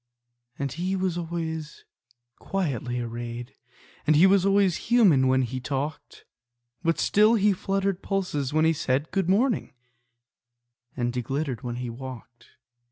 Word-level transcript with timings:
And 0.57 0.71
he 0.71 0.95
was 0.95 1.15
always 1.15 1.85
quietly 2.39 2.99
arrayed, 3.01 3.53
And 4.07 4.15
he 4.15 4.25
was 4.25 4.47
always 4.47 4.89
human 4.89 5.27
when 5.27 5.43
he 5.43 5.59
talked; 5.59 6.25
But 6.83 6.97
still 6.99 7.35
he 7.35 7.53
fluttered 7.53 8.01
pulses 8.01 8.51
when 8.51 8.65
he 8.65 8.73
said, 8.73 9.11
"Good 9.11 9.29
morning," 9.29 9.73
and 10.97 11.15
he 11.15 11.21
glittered 11.21 11.61
when 11.61 11.75
he 11.75 11.91
walked. 11.91 12.47